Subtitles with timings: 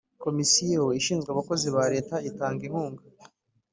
[0.23, 3.03] komisiyo ishinzwe abakozi ba leta itanga inkunga